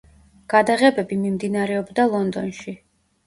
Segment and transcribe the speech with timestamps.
[0.53, 2.75] გადაღებები მიმდინარეობდა ლონდონში.